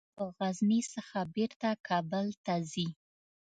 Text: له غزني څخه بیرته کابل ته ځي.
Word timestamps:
له 0.17 0.25
غزني 0.37 0.81
څخه 0.93 1.19
بیرته 1.35 1.69
کابل 1.87 2.25
ته 2.45 2.53
ځي. 2.71 2.87